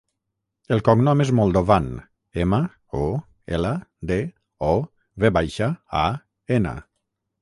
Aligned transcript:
El 0.75 0.79
cognom 0.85 1.19
és 1.25 1.31
Moldovan: 1.39 1.89
ema, 2.45 2.59
o, 3.01 3.09
ela, 3.59 3.75
de, 4.13 4.19
o, 4.73 4.73
ve 5.25 5.33
baixa, 5.39 5.69
a, 6.07 6.07
ena. 6.57 6.75